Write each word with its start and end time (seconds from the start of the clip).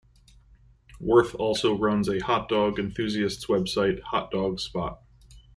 Worth 0.99 1.35
also 1.35 1.77
runs 1.77 2.09
a 2.09 2.17
hot 2.21 2.49
dog 2.49 2.79
enthusiast's 2.79 3.45
website 3.45 4.01
"Hot 4.01 4.31
Dog 4.31 4.59
Spot". 4.59 4.99